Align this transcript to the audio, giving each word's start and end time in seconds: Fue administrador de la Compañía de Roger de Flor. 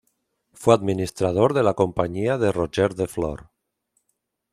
Fue 0.53 0.73
administrador 0.73 1.53
de 1.53 1.61
la 1.61 1.75
Compañía 1.75 2.39
de 2.39 2.51
Roger 2.51 2.95
de 2.95 3.05
Flor. 3.07 3.51